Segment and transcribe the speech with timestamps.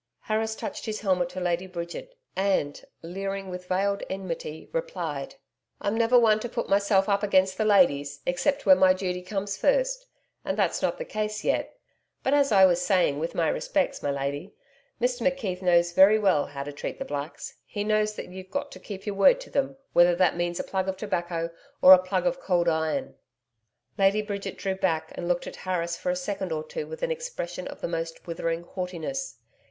[0.21, 5.35] Harris touched his helmet to Lady Bridget and, leering with veiled enmity, replied:
[5.79, 9.57] 'I'm never one to put myself up against the ladies, except where my duty comes
[9.57, 10.07] first
[10.43, 11.77] and that's not the case yet.
[12.23, 14.55] But as I was saying, with my respects, my lady,
[14.99, 17.57] Mr McKeith knows very well how to treat the blacks.
[17.63, 20.63] He knows that you've got to keep your word to them, whether that means a
[20.63, 23.13] plug of tobacco or a plug of cold iron.'
[23.99, 27.11] Lady Bridget drew back and looked at Harris for a second or two with an
[27.11, 29.37] expression of the most withering haughtiness.